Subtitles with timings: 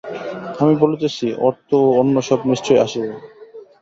[0.61, 3.11] আমি বলিতেছি, অর্থ ও অন্য সব নিশ্চয় আসিবে।